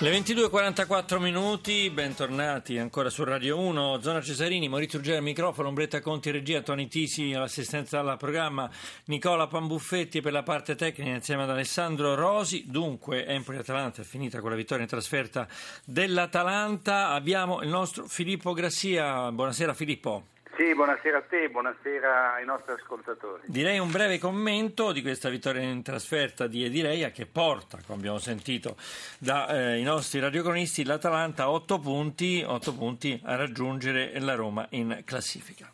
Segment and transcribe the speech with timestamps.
[0.00, 6.00] Le 22.44 minuti, bentornati ancora su Radio 1, Zona Cesarini, Maurizio Ruggero al microfono, Ombretta
[6.00, 8.70] Conti regia, Toni Tisi all'assistenza al programma,
[9.06, 12.66] Nicola Pambuffetti per la parte tecnica insieme ad Alessandro Rosi.
[12.68, 15.48] Dunque, Empoli-Atalanta è finita con la vittoria in trasferta
[15.84, 17.08] dell'Atalanta.
[17.08, 19.32] Abbiamo il nostro Filippo Grassia.
[19.32, 20.26] Buonasera Filippo.
[20.58, 23.42] Sì, buonasera a te, buonasera ai nostri ascoltatori.
[23.46, 28.18] Direi un breve commento di questa vittoria in trasferta di Edileia che porta, come abbiamo
[28.18, 28.74] sentito
[29.20, 35.02] dai eh, nostri radiocronisti, l'Atalanta a 8 punti, 8 punti a raggiungere la Roma in
[35.04, 35.70] classifica.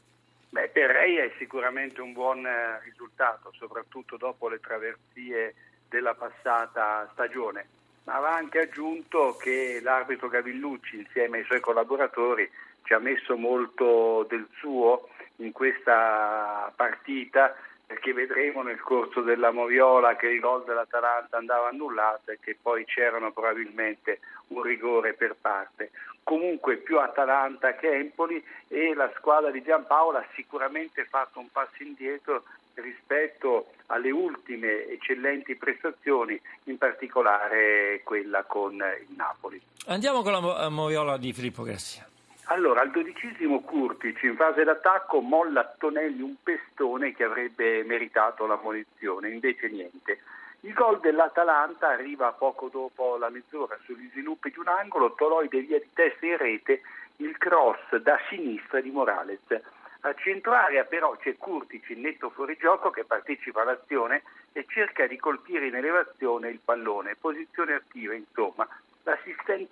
[0.51, 5.55] Beh, per lei è sicuramente un buon eh, risultato, soprattutto dopo le traversie
[5.89, 7.69] della passata stagione,
[8.05, 12.47] ma va anche aggiunto che l'arbitro Gavillucci insieme ai suoi collaboratori
[12.85, 17.55] ci ha messo molto del suo in questa partita
[17.87, 22.85] perché vedremo nel corso della Moviola che il gol dell'Atalanta andava annullato e che poi
[22.85, 25.91] c'erano probabilmente un rigore per parte.
[26.23, 31.83] Comunque più Atalanta che Empoli e la squadra di Giampaolo ha sicuramente fatto un passo
[31.83, 39.61] indietro rispetto alle ultime eccellenti prestazioni, in particolare quella con il Napoli.
[39.87, 42.09] Andiamo con la Moviola di Filippo Grassia.
[42.49, 48.59] Allora, al dodicesimo Curtic in fase d'attacco molla Tonelli un pestone che avrebbe meritato la
[48.63, 50.21] munizione, invece niente.
[50.61, 55.79] Il gol dell'Atalanta arriva poco dopo la mezz'ora sugli sviluppi di un angolo, Toloi devia
[55.79, 56.83] di testa in rete
[57.17, 59.41] il cross da sinistra di Morales.
[60.01, 64.23] A centro area però c'è Curtic in netto fuorigioco che partecipa all'azione
[64.53, 68.69] e cerca di colpire in elevazione il pallone, posizione attiva insomma,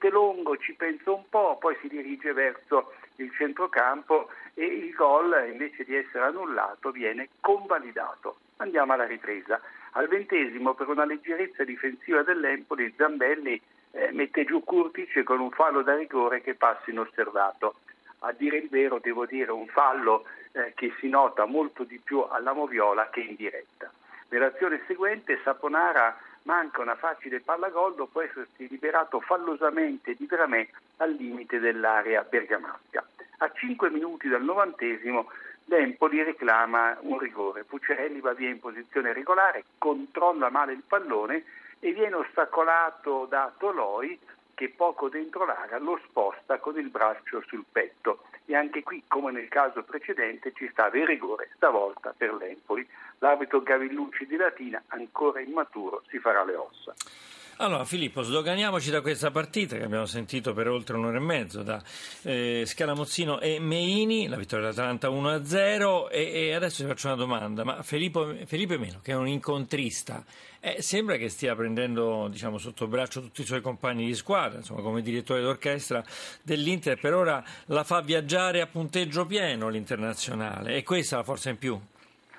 [0.03, 5.49] l'assistente Longo ci pensa un po', poi si dirige verso il centrocampo e il gol
[5.51, 8.37] invece di essere annullato viene convalidato.
[8.57, 9.61] Andiamo alla ripresa.
[9.93, 13.61] Al ventesimo per una leggerezza difensiva dell'Empoli Zambelli
[13.93, 17.75] eh, mette giù Curtic con un fallo da rigore che passa inosservato.
[18.21, 22.21] A dire il vero devo dire un fallo eh, che si nota molto di più
[22.21, 23.91] alla Moviola che in diretta.
[24.29, 31.13] Nell'azione seguente Saponara manca una facile palla gol dopo essersi liberato fallosamente di Dramè al
[31.13, 33.07] limite dell'area bergamasca.
[33.39, 35.31] A 5 minuti dal novantesimo
[35.67, 37.65] l'Empoli reclama un rigore.
[37.65, 41.45] Pucciarelli va via in posizione regolare, controlla male il pallone
[41.79, 44.19] e viene ostacolato da Toloi
[44.55, 49.33] che poco dentro l'area lo sposta con il braccio sul petto e anche qui come
[49.33, 52.87] nel caso precedente ci stava il rigore stavolta per l'Empoli.
[53.21, 56.95] L'arbitro Gavillucci di Latina ancora immaturo si farà le ossa
[57.57, 61.83] allora Filippo, sdoganiamoci da questa partita che abbiamo sentito per oltre un'ora e mezzo da
[62.23, 67.65] eh, Scalamozzino e Meini, la vittoria dell'Atalanta 1-0 e, e adesso ti faccio una domanda,
[67.65, 70.25] ma Filippo, Felipe Melo che è un incontrista,
[70.61, 74.81] eh, sembra che stia prendendo diciamo, sotto braccio tutti i suoi compagni di squadra, insomma
[74.81, 76.03] come direttore d'orchestra
[76.43, 81.51] dell'Inter, per ora la fa viaggiare a punteggio pieno l'internazionale e questa è la forza
[81.51, 81.81] in più.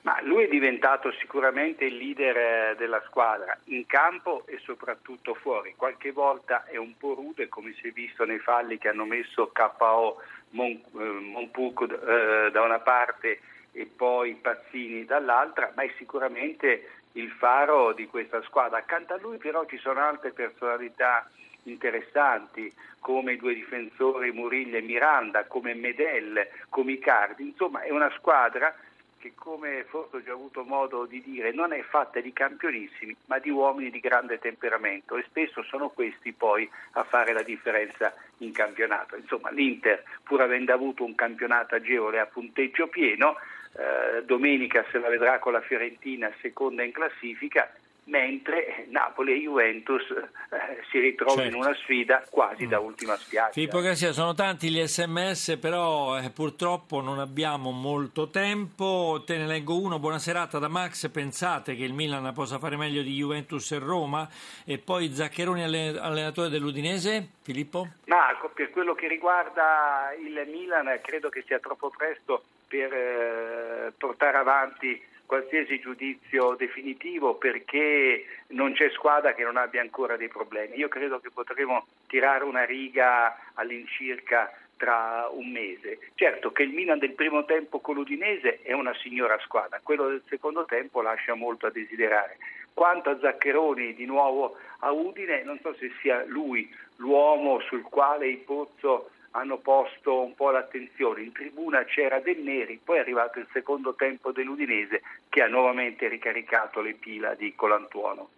[0.04, 5.76] Ma lui è diventato sicuramente il leader eh, della squadra in campo e soprattutto fuori.
[5.78, 9.50] Qualche volta è un po' rude, come si è visto nei falli che hanno messo
[9.54, 10.22] KO
[10.52, 13.40] eh, Monpuc eh, da una parte
[13.72, 18.80] e poi Pazzini dall'altra, ma è sicuramente il faro di questa squadra.
[18.80, 21.30] Accanto a lui però ci sono altre personalità
[21.64, 28.12] interessanti come i due difensori Murillo e Miranda, come Medel, come Icardi, insomma è una
[28.18, 28.76] squadra
[29.24, 33.40] che come forse ho già avuto modo di dire non è fatta di campionissimi ma
[33.40, 38.52] di uomini di grande temperamento e spesso sono questi poi a fare la differenza in
[38.52, 39.16] campionato.
[39.16, 43.38] Insomma l'Inter pur avendo avuto un campionato agevole a punteggio pieno,
[43.78, 47.72] eh, domenica se la vedrà con la Fiorentina seconda in classifica
[48.06, 51.56] mentre Napoli e Juventus eh, si ritrovano certo.
[51.56, 52.70] in una sfida quasi mm.
[52.70, 53.52] da ultima spiaggia.
[53.52, 59.24] Filippo Garcia, sono tanti gli sms, però eh, purtroppo non abbiamo molto tempo.
[59.26, 60.00] Te ne leggo uno.
[60.00, 61.10] Buona serata da Max.
[61.10, 64.28] Pensate che il Milan possa fare meglio di Juventus e Roma?
[64.66, 67.30] E poi Zaccheroni, allenatore dell'Udinese?
[67.42, 67.88] Filippo?
[68.06, 74.38] Marco, per quello che riguarda il Milan, credo che sia troppo presto per eh, portare
[74.38, 80.78] avanti qualsiasi giudizio definitivo perché non c'è squadra che non abbia ancora dei problemi.
[80.78, 86.00] Io credo che potremo tirare una riga all'incirca tra un mese.
[86.16, 90.24] Certo che il Milan del primo tempo con l'Udinese è una signora squadra, quello del
[90.28, 92.38] secondo tempo lascia molto a desiderare,
[92.74, 98.28] Quanto a Zaccheroni di nuovo a Udine, non so se sia lui l'uomo sul quale
[98.28, 101.22] il Pozzo hanno posto un po' l'attenzione.
[101.22, 106.08] In tribuna c'era Del Neri, poi è arrivato il secondo tempo dell'Udinese che ha nuovamente
[106.08, 108.30] ricaricato le pila di Colantuono.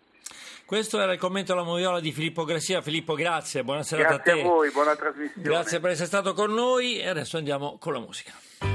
[0.66, 2.82] Questo era il commento alla moviola di Filippo Grassia.
[2.82, 4.32] Filippo, grazie, buonasera grazie a te.
[4.32, 5.48] Grazie a voi, buona trasmissione.
[5.48, 8.75] Grazie per essere stato con noi e adesso andiamo con la musica.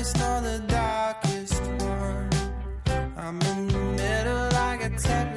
[0.00, 2.30] Brightest nor the darkest one.
[3.16, 5.29] I'm in the middle like a tepid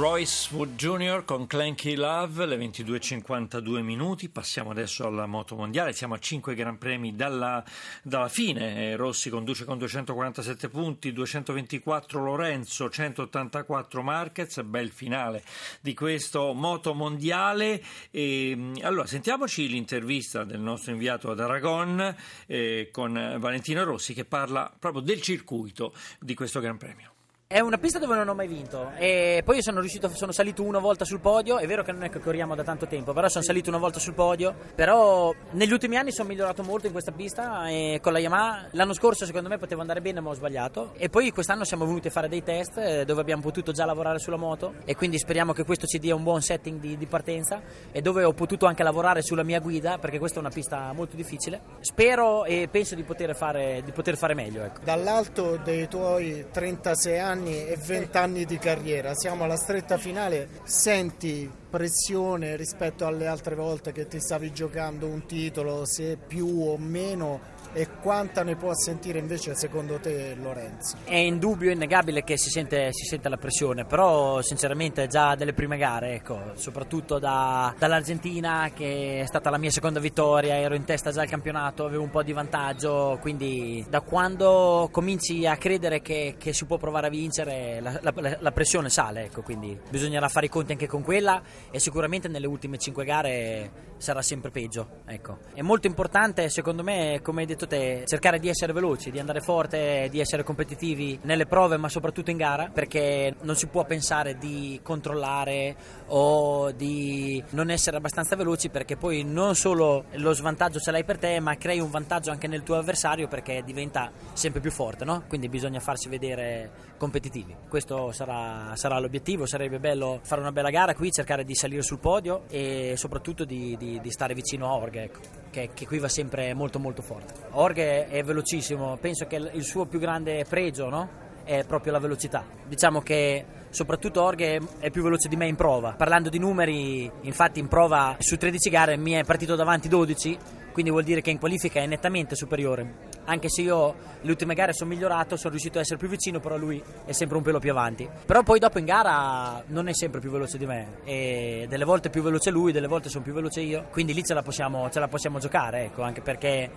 [0.00, 1.26] Royce Wood Jr.
[1.26, 4.30] con Clanky Love, le 22.52 minuti.
[4.30, 5.92] Passiamo adesso alla moto mondiale.
[5.92, 7.62] Siamo a 5 Gran Premi dalla,
[8.02, 8.92] dalla fine.
[8.92, 14.62] Eh, Rossi conduce con 247 punti, 224 Lorenzo, 184 Marquez.
[14.62, 15.42] Bel finale
[15.82, 17.82] di questo moto mondiale.
[18.10, 24.24] E, mh, allora, sentiamoci l'intervista del nostro inviato ad Aragon eh, con Valentino Rossi che
[24.24, 27.12] parla proprio del circuito di questo Gran Premio.
[27.52, 30.78] È una pista dove non ho mai vinto e poi sono riuscito, sono salito una
[30.78, 33.42] volta sul podio, è vero che non è che corriamo da tanto tempo, però sono
[33.42, 37.68] salito una volta sul podio, però negli ultimi anni sono migliorato molto in questa pista
[37.68, 41.08] e con la Yamaha l'anno scorso secondo me potevo andare bene ma ho sbagliato e
[41.08, 44.36] poi quest'anno siamo venuti a fare dei test eh, dove abbiamo potuto già lavorare sulla
[44.36, 48.00] moto e quindi speriamo che questo ci dia un buon setting di, di partenza e
[48.00, 51.60] dove ho potuto anche lavorare sulla mia guida perché questa è una pista molto difficile.
[51.80, 54.62] Spero e penso di poter fare, di poter fare meglio.
[54.62, 54.82] Ecco.
[54.84, 61.50] Dall'alto dei tuoi 36 anni e 20 anni di carriera, siamo alla stretta finale, senti
[61.70, 67.58] pressione rispetto alle altre volte che ti stavi giocando un titolo, se più o meno
[67.72, 70.96] e quanta ne può sentire invece secondo te Lorenzo?
[71.04, 75.76] È indubbio, innegabile che si sente, si sente la pressione, però sinceramente già delle prime
[75.76, 81.10] gare, ecco, soprattutto da, dall'Argentina che è stata la mia seconda vittoria, ero in testa
[81.10, 86.36] già al campionato, avevo un po' di vantaggio, quindi da quando cominci a credere che,
[86.38, 90.46] che si può provare a vincere la, la, la pressione sale, ecco, quindi bisognerà fare
[90.46, 95.02] i conti anche con quella e sicuramente nelle ultime cinque gare sarà sempre peggio.
[95.06, 95.38] Ecco.
[95.52, 99.40] È molto importante secondo me, come hai detto te, cercare di essere veloci, di andare
[99.40, 104.36] forte, di essere competitivi nelle prove ma soprattutto in gara perché non si può pensare
[104.38, 105.76] di controllare
[106.08, 111.18] o di non essere abbastanza veloci perché poi non solo lo svantaggio ce l'hai per
[111.18, 115.24] te ma crei un vantaggio anche nel tuo avversario perché diventa sempre più forte, no?
[115.28, 117.56] quindi bisogna farsi vedere competitivi.
[117.68, 121.98] Questo sarà, sarà l'obiettivo, sarebbe bello fare una bella gara qui, cercare di salire sul
[121.98, 126.08] podio e soprattutto di, di, di stare vicino a Orge, ecco, che, che, qui va
[126.08, 127.32] sempre molto molto forte.
[127.52, 131.08] Orge è velocissimo, penso che il suo più grande pregio no?
[131.44, 132.44] è proprio la velocità.
[132.66, 135.94] Diciamo che soprattutto Orge è più veloce di me in prova.
[135.96, 140.38] Parlando di numeri, infatti in prova su 13 gare mi è partito davanti 12,
[140.72, 143.08] quindi vuol dire che in qualifica è nettamente superiore.
[143.24, 146.56] Anche se io le ultime gare sono migliorato, sono riuscito a essere più vicino, però
[146.56, 148.08] lui è sempre un pelo più avanti.
[148.26, 152.08] Però poi dopo in gara non è sempre più veloce di me e delle volte
[152.08, 154.88] è più veloce lui, delle volte sono più veloce io, quindi lì ce la possiamo,
[154.90, 156.70] ce la possiamo giocare, ecco, anche perché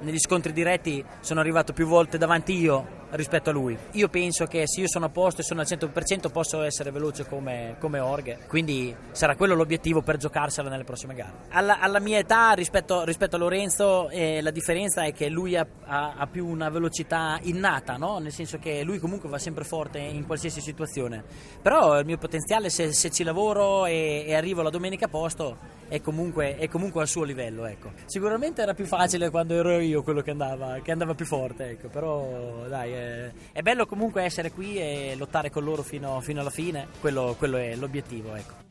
[0.00, 3.76] negli scontri diretti sono arrivato più volte davanti io rispetto a lui.
[3.92, 7.26] Io penso che se io sono a posto e sono al 100% posso essere veloce
[7.26, 11.32] come, come Orghe, quindi sarà quello l'obiettivo per giocarsela nelle prossime gare.
[11.50, 15.66] Alla, alla mia età rispetto, rispetto a Lorenzo eh, la differenza è che lui ha,
[15.84, 18.18] ha, ha più una velocità innata, no?
[18.18, 21.24] nel senso che lui comunque va sempre forte in qualsiasi situazione,
[21.62, 25.76] però il mio potenziale se, se ci lavoro e, e arrivo la domenica a posto
[25.88, 27.64] è comunque, è comunque al suo livello.
[27.64, 27.92] Ecco.
[28.04, 31.88] Sicuramente era più facile quando ero io quello che andava, che andava più forte, ecco.
[31.88, 36.50] però dai, è, è, bello comunque essere qui e lottare con loro fino, fino alla
[36.50, 38.34] fine, quello, quello è l'obiettivo.
[38.34, 38.67] Ecco.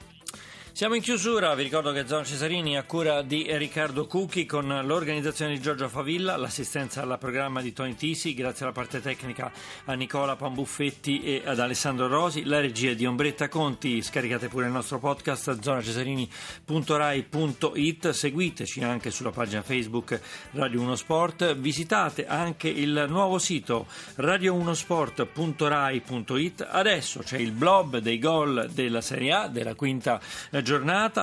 [0.77, 5.53] Siamo in chiusura, vi ricordo che Zona Cesarini a cura di Riccardo Cucchi con l'organizzazione
[5.53, 9.51] di Giorgio Favilla, l'assistenza al programma di Tony Tisi, grazie alla parte tecnica
[9.85, 14.71] a Nicola Pambuffetti e ad Alessandro Rosi, la regia di Ombretta Conti, scaricate pure il
[14.71, 23.39] nostro podcast zonacesarini.rai.it, seguiteci anche sulla pagina Facebook Radio 1 Sport, visitate anche il nuovo
[23.39, 30.19] sito radio1sport.rai.it, adesso c'è il blog dei gol della Serie A, della quinta
[30.51, 30.65] giornata.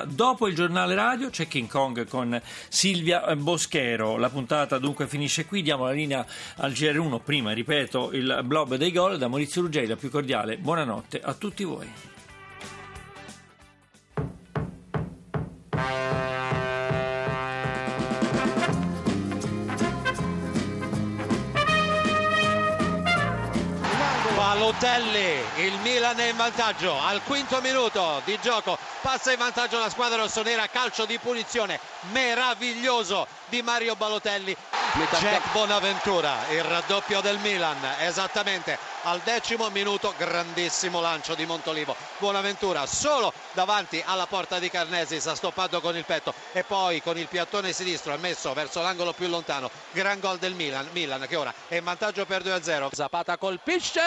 [0.06, 4.16] Dopo il giornale radio c'è King Kong con Silvia Boschero.
[4.16, 5.60] La puntata dunque finisce qui.
[5.60, 6.24] Diamo la linea
[6.56, 7.20] al GR1.
[7.22, 9.86] Prima, ripeto, il blog dei gol da Maurizio Ruggeri.
[9.86, 12.13] La più cordiale buonanotte a tutti voi.
[24.76, 29.88] Balotelli, il Milan è in vantaggio al quinto minuto di gioco, passa in vantaggio la
[29.88, 31.78] squadra rossonera, calcio di punizione
[32.10, 34.56] meraviglioso di Mario Balotelli.
[34.94, 41.96] Jack Bonaventura, il raddoppio del Milan, esattamente al decimo minuto, grandissimo lancio di Montolivo.
[42.18, 47.18] Bonaventura solo davanti alla porta di Carnesi, sta stoppando con il petto e poi con
[47.18, 49.68] il piattone sinistro ha messo verso l'angolo più lontano.
[49.90, 52.90] Gran gol del Milan, Milan che ora è in vantaggio per 2-0.
[52.92, 54.00] Zapata colpisce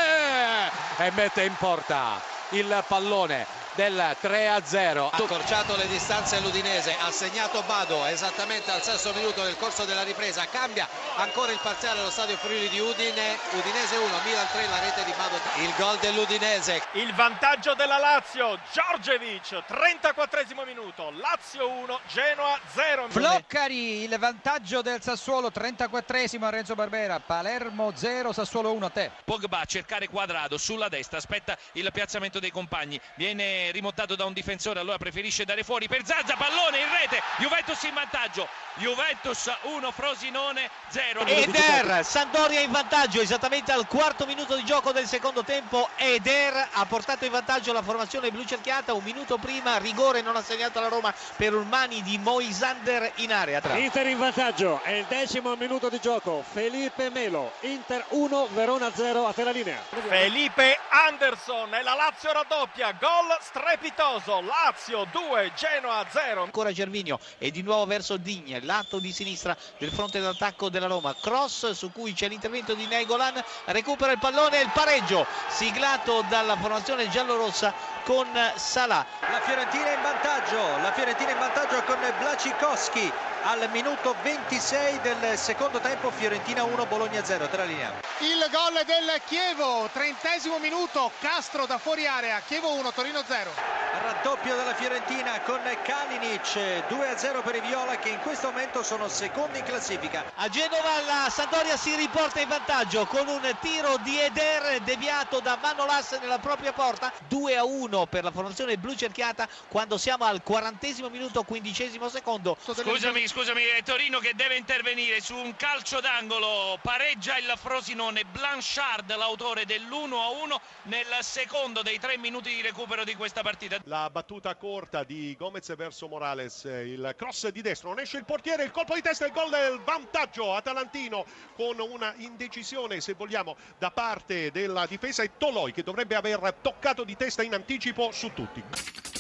[1.00, 5.10] e mette in porta il pallone del 3-0.
[5.12, 10.02] Ha accorciato le distanze l'Udinese, ha segnato Bado esattamente al sesto minuto del corso della
[10.02, 14.80] ripresa, cambia ancora il parziale allo stadio Friuli di Udine, Udinese 1, Milan 3, la
[14.80, 15.36] rete di Bado.
[15.62, 16.82] Il gol dell'Udinese.
[16.94, 23.10] Il vantaggio della Lazio, Giorgevic, 34 minuto, Lazio 1, Genoa 0.
[23.10, 29.12] Floccari, il vantaggio del Sassuolo, 34 a Renzo Barbera, Palermo 0, Sassuolo 1 a te.
[29.24, 34.34] Pogba a cercare quadrado sulla destra, aspetta il piazzamento dei compagni, viene rimontato da un
[34.34, 39.92] difensore, allora preferisce dare fuori per Zazza, pallone in rete, Juventus in vantaggio, Juventus 1,
[39.92, 41.26] Frosinone 0.
[41.26, 46.86] Eder, Sandoria in vantaggio esattamente al quarto minuto di gioco del secondo tempo, Eder ha
[46.86, 51.14] portato in vantaggio la formazione blu cerchiata, un minuto prima rigore non assegnato alla Roma
[51.36, 53.62] per un mani di Moisander in area.
[53.78, 59.26] Inter in vantaggio, è il decimo minuto di gioco, Felipe Melo, Inter 1, Verona 0
[59.28, 59.82] a te la linea.
[60.08, 66.44] Felipe Anderson e la Lazio raddoppia, gol strepitoso, Lazio 2, Genoa 0.
[66.44, 71.16] Ancora Gervinio e di nuovo verso Digne, lato di sinistra del fronte d'attacco della Roma,
[71.20, 76.56] cross su cui c'è l'intervento di Negolan, recupera il pallone e il pareggio siglato dalla
[76.56, 79.06] formazione giallorossa con Salah.
[79.30, 83.12] La Fiorentina in vantaggio, la Fiorentina in vantaggio con Blacikowski
[83.44, 87.92] al minuto 26 del secondo tempo, Fiorentina 1, Bologna 0, te la linea.
[88.20, 93.87] Il gol del Chievo, trentesimo minuto, Castro da fuori area, Chievo 1, Torino 0.
[94.28, 96.54] Raddoppio della Fiorentina con Kalinic,
[96.90, 100.34] 2-0 per i Viola che in questo momento sono secondi in classifica.
[100.36, 105.58] A Genova la Sampdoria si riporta in vantaggio con un tiro di Eder deviato da
[105.62, 111.44] Manolas nella propria porta, 2-1 per la formazione blu cerchiata quando siamo al quarantesimo minuto,
[111.44, 112.58] quindicesimo secondo.
[112.60, 119.16] Scusami, scusami, è Torino che deve intervenire su un calcio d'angolo, pareggia il Frosinone, Blanchard
[119.16, 123.78] l'autore dell'1-1 nel secondo dei tre minuti di recupero di questa partita.
[123.86, 128.64] La battuta corta di Gomez verso Morales, il cross di destro, non esce il portiere,
[128.64, 133.92] il colpo di testa, il gol del vantaggio atalantino con una indecisione se vogliamo da
[133.92, 139.17] parte della difesa e Toloi che dovrebbe aver toccato di testa in anticipo su tutti.